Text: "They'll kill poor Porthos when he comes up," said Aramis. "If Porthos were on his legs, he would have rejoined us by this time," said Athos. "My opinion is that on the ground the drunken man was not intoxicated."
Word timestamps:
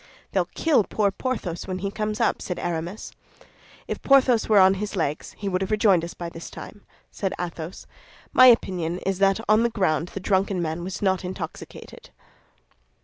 "They'll 0.31 0.49
kill 0.55 0.83
poor 0.83 1.11
Porthos 1.11 1.67
when 1.67 1.77
he 1.77 1.91
comes 1.91 2.19
up," 2.19 2.41
said 2.41 2.57
Aramis. 2.57 3.11
"If 3.87 4.01
Porthos 4.01 4.49
were 4.49 4.57
on 4.57 4.73
his 4.81 4.95
legs, 4.95 5.35
he 5.37 5.47
would 5.47 5.61
have 5.61 5.69
rejoined 5.69 6.03
us 6.03 6.15
by 6.15 6.27
this 6.27 6.49
time," 6.49 6.81
said 7.11 7.35
Athos. 7.39 7.85
"My 8.33 8.47
opinion 8.47 8.97
is 9.05 9.19
that 9.19 9.39
on 9.47 9.61
the 9.61 9.69
ground 9.69 10.07
the 10.15 10.19
drunken 10.19 10.59
man 10.59 10.83
was 10.83 11.03
not 11.03 11.23
intoxicated." 11.23 12.09